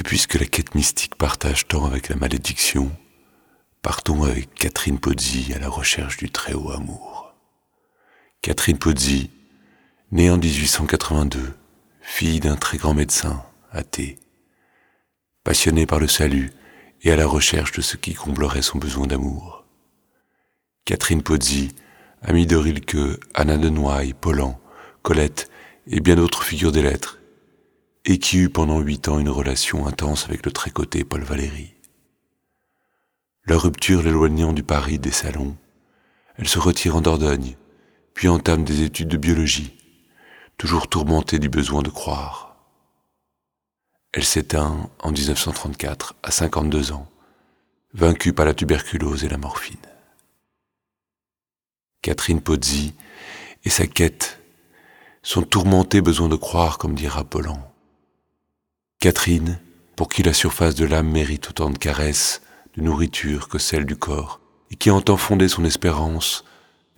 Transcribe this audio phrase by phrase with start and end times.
[0.00, 2.90] Et puisque la quête mystique partage tant avec la malédiction,
[3.82, 7.34] partons avec Catherine Pozzi à la recherche du très haut amour.
[8.40, 9.30] Catherine Pozzi,
[10.10, 11.52] née en 1882,
[12.00, 14.18] fille d'un très grand médecin, athée,
[15.44, 16.50] passionnée par le salut
[17.02, 19.66] et à la recherche de ce qui comblerait son besoin d'amour.
[20.86, 21.74] Catherine Pozzi,
[22.22, 24.58] amie de Rilke, Anna de Noailles, Paulan,
[25.02, 25.50] Colette
[25.86, 27.19] et bien d'autres figures des lettres,
[28.10, 31.74] et qui eut pendant huit ans une relation intense avec le trécoté Paul Valéry.
[33.44, 35.56] Leur rupture l'éloignant du Paris des salons,
[36.34, 37.54] elle se retire en Dordogne,
[38.12, 39.78] puis entame des études de biologie,
[40.58, 42.56] toujours tourmentée du besoin de croire.
[44.10, 47.08] Elle s'éteint en 1934 à 52 ans,
[47.94, 49.76] vaincue par la tuberculose et la morphine.
[52.02, 52.92] Catherine Pozzi
[53.62, 54.40] et sa quête
[55.22, 57.69] sont tourmentés besoin de croire, comme dira Paulan.
[59.00, 59.58] Catherine,
[59.96, 62.42] pour qui la surface de l'âme mérite autant de caresses,
[62.76, 66.44] de nourriture que celle du corps, et qui entend fonder son espérance,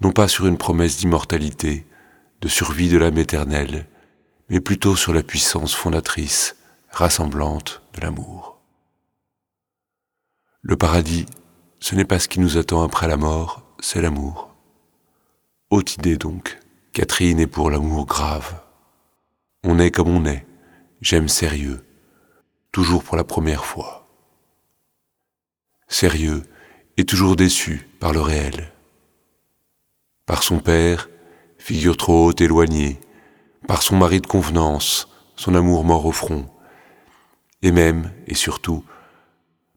[0.01, 1.87] non pas sur une promesse d'immortalité,
[2.41, 3.87] de survie de l'âme éternelle,
[4.49, 6.57] mais plutôt sur la puissance fondatrice,
[6.91, 8.61] rassemblante de l'amour.
[10.63, 11.27] Le paradis,
[11.79, 14.53] ce n'est pas ce qui nous attend après la mort, c'est l'amour.
[15.71, 16.59] Haute idée donc,
[16.93, 18.61] Catherine est pour l'amour grave.
[19.63, 20.45] On est comme on est,
[21.01, 21.85] j'aime sérieux,
[22.73, 24.09] toujours pour la première fois.
[25.89, 26.43] Sérieux
[26.97, 28.73] et toujours déçu par le réel.
[30.25, 31.11] Par son père,
[31.59, 32.99] figure trop haute éloignée,
[33.69, 36.47] par son mari de convenance, son amour mort au front,
[37.61, 38.85] et même, et surtout,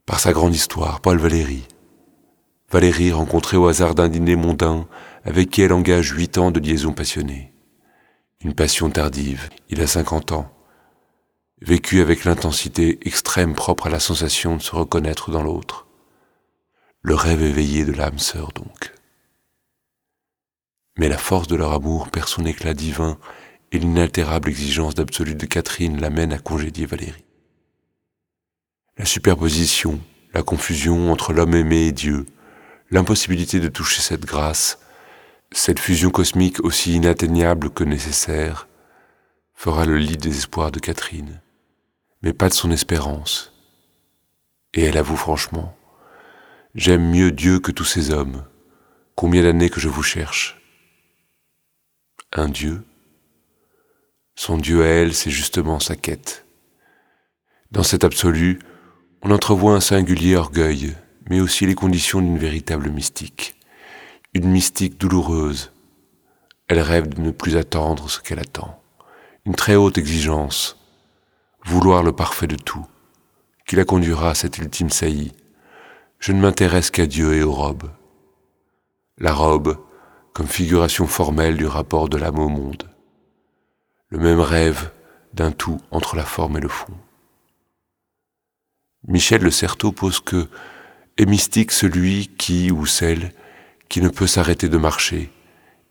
[0.06, 1.64] par sa grande histoire, Paul Valéry.
[2.70, 4.88] Valérie rencontrée au hasard d'un dîner mondain,
[5.24, 7.52] avec qui elle engage huit ans de liaison passionnée.
[8.40, 10.55] Une passion tardive, il a cinquante ans,
[11.62, 15.86] vécu avec l'intensité extrême propre à la sensation de se reconnaître dans l'autre.
[17.02, 18.92] Le rêve éveillé de l'âme sœur donc.
[20.98, 23.18] Mais la force de leur amour perd son éclat divin
[23.72, 27.24] et l'inaltérable exigence d'absolu de Catherine l'amène à congédier Valérie.
[28.98, 30.00] La superposition,
[30.32, 32.26] la confusion entre l'homme aimé et Dieu,
[32.90, 34.78] l'impossibilité de toucher cette grâce,
[35.52, 38.68] cette fusion cosmique aussi inatteignable que nécessaire,
[39.54, 41.40] fera le lit des espoirs de Catherine
[42.22, 43.52] mais pas de son espérance.
[44.74, 45.76] Et elle avoue franchement,
[46.76, 48.44] J'aime mieux Dieu que tous ces hommes.
[49.14, 50.60] Combien d'années que je vous cherche?
[52.34, 52.84] Un Dieu?
[54.34, 56.44] Son Dieu à elle, c'est justement sa quête.
[57.70, 58.58] Dans cet absolu,
[59.22, 60.94] on entrevoit un singulier orgueil,
[61.30, 63.54] mais aussi les conditions d'une véritable mystique.
[64.34, 65.72] Une mystique douloureuse.
[66.68, 68.82] Elle rêve de ne plus attendre ce qu'elle attend.
[69.46, 70.75] Une très haute exigence,
[71.66, 72.86] vouloir le parfait de tout,
[73.66, 75.32] qui la conduira à cette ultime saillie.
[76.20, 77.90] Je ne m'intéresse qu'à Dieu et aux robes.
[79.18, 79.76] La robe
[80.32, 82.88] comme figuration formelle du rapport de l'âme au monde.
[84.10, 84.92] Le même rêve
[85.34, 86.94] d'un tout entre la forme et le fond.
[89.08, 90.48] Michel Le Certeau pose que
[91.16, 93.32] est mystique celui qui ou celle
[93.88, 95.32] qui ne peut s'arrêter de marcher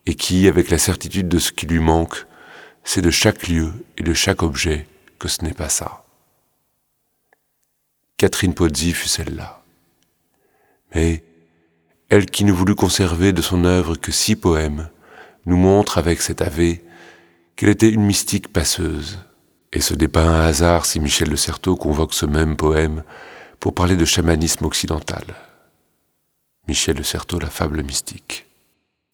[0.06, 2.26] et qui, avec la certitude de ce qui lui manque,
[2.84, 4.88] sait de chaque lieu et de chaque objet
[5.20, 6.06] que ce n'est pas ça.
[8.18, 9.62] Catherine Pozzi fut celle-là.
[10.94, 11.24] Mais
[12.10, 14.90] elle qui ne voulut conserver de son œuvre que six poèmes,
[15.46, 16.78] nous montre avec cet ave
[17.56, 19.20] qu'elle était une mystique passeuse.
[19.74, 23.04] Et ce n'est pas un hasard si Michel de Certeau convoque ce même poème
[23.60, 25.24] pour parler de chamanisme occidental.
[26.68, 28.46] Michel de Certeau, la fable mystique.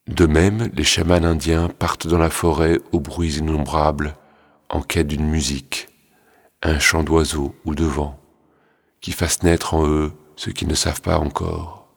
[0.08, 4.16] De même, les chamans indiens partent dans la forêt aux bruits innombrables
[4.70, 5.88] en quête d'une musique,
[6.64, 8.20] un chant d'oiseau ou de vent,
[9.00, 11.88] qui fasse naître en eux ce qu'ils ne savent pas encore.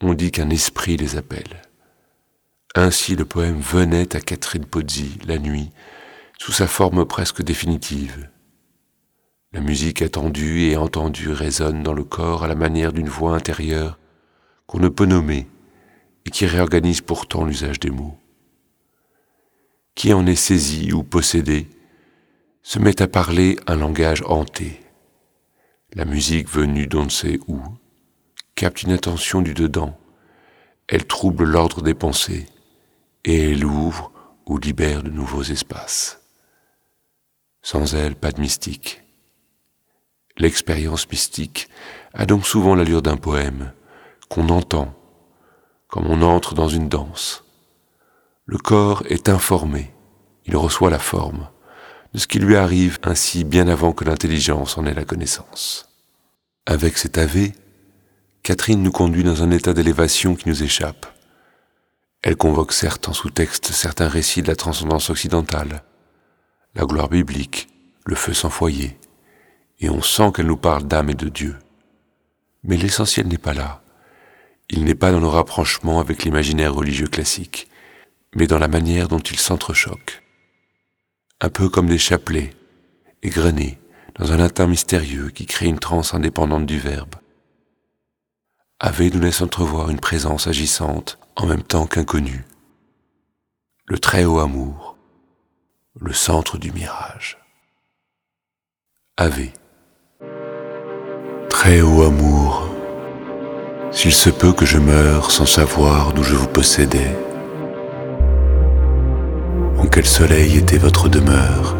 [0.00, 1.62] On dit qu'un esprit les appelle.
[2.74, 5.70] Ainsi le poème venait à Catherine Pozzi la nuit,
[6.38, 8.28] sous sa forme presque définitive.
[9.52, 13.98] La musique attendue et entendue résonne dans le corps à la manière d'une voix intérieure
[14.66, 15.46] qu'on ne peut nommer
[16.26, 18.18] et qui réorganise pourtant l'usage des mots.
[19.94, 21.68] Qui en est saisi ou possédé
[22.66, 24.80] se met à parler un langage hanté.
[25.94, 27.60] La musique venue d'on ne sait où
[28.56, 29.96] capte une attention du dedans.
[30.88, 32.46] Elle trouble l'ordre des pensées
[33.24, 34.10] et elle ouvre
[34.46, 36.20] ou libère de nouveaux espaces.
[37.62, 39.04] Sans elle, pas de mystique.
[40.36, 41.68] L'expérience mystique
[42.14, 43.72] a donc souvent l'allure d'un poème
[44.28, 44.92] qu'on entend
[45.86, 47.44] comme on entre dans une danse.
[48.44, 49.94] Le corps est informé,
[50.46, 51.48] il reçoit la forme
[52.16, 55.88] ce qui lui arrive ainsi bien avant que l'intelligence en ait la connaissance.
[56.64, 57.50] Avec cet ave,
[58.42, 61.06] Catherine nous conduit dans un état d'élévation qui nous échappe.
[62.22, 65.82] Elle convoque certes en sous-texte certains récits de la transcendance occidentale,
[66.74, 67.68] la gloire biblique,
[68.06, 68.98] le feu sans foyer,
[69.80, 71.56] et on sent qu'elle nous parle d'âme et de Dieu.
[72.64, 73.82] Mais l'essentiel n'est pas là.
[74.70, 77.68] Il n'est pas dans le rapprochement avec l'imaginaire religieux classique,
[78.34, 80.25] mais dans la manière dont il s'entrechoque.
[81.40, 82.54] Un peu comme des chapelets,
[83.22, 83.78] égrenés,
[84.14, 87.14] dans un latin mystérieux qui crée une transe indépendante du verbe.
[88.80, 92.44] Ave nous laisse entrevoir une présence agissante en même temps qu'inconnue.
[93.84, 94.96] Le très haut amour,
[96.00, 97.38] le centre du mirage.
[99.18, 99.48] Ave.
[101.50, 102.68] Très haut amour,
[103.92, 107.16] s'il se peut que je meure sans savoir d'où je vous possédais,
[109.96, 111.74] quel soleil était votre demeure,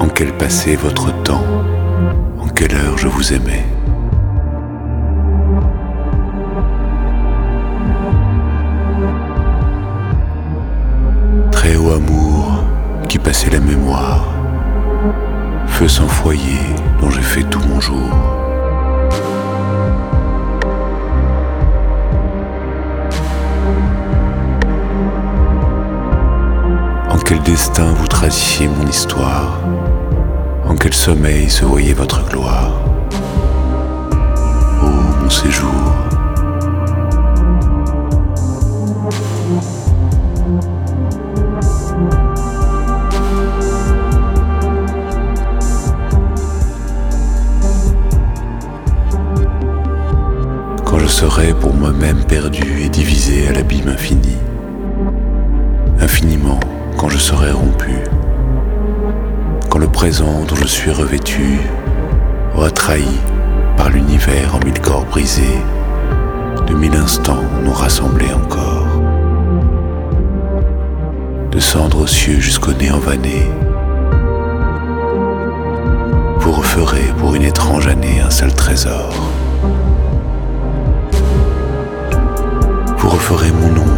[0.00, 1.46] en quel passé votre temps,
[2.38, 3.64] en quelle heure je vous aimais.
[11.52, 12.64] Très haut amour
[13.08, 14.28] qui passait la mémoire,
[15.68, 16.60] feu sans foyer
[17.00, 18.47] dont j'ai fait tout mon jour.
[27.28, 29.60] Quel destin vous traciez mon histoire,
[30.66, 32.72] en quel sommeil se voyait votre gloire.
[34.82, 35.68] Ô mon séjour,
[51.08, 54.36] serai pour moi-même perdu et divisé à l'abîme infini.
[56.00, 56.57] Infiniment
[56.98, 57.94] quand je serai rompu.
[59.70, 61.60] Quand le présent dont je suis revêtu
[62.54, 63.08] aura trahi
[63.76, 65.62] par l'univers en mille corps brisés,
[66.66, 68.88] de mille instants nous rassembler encore.
[71.52, 73.46] De cendres aux cieux jusqu'au nez envané,
[76.40, 79.14] vous referez pour une étrange année un seul trésor.
[82.98, 83.97] vous referez mon nom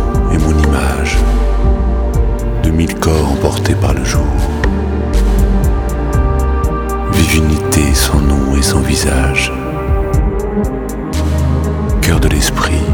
[9.03, 9.51] visage,
[12.03, 12.85] cœur de l'esprit,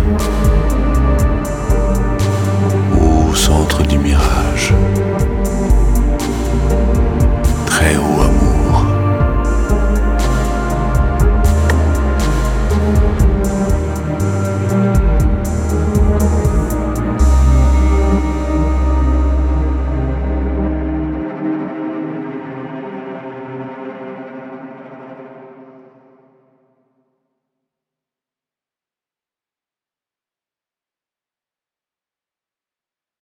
[3.01, 4.73] au centre du mirage.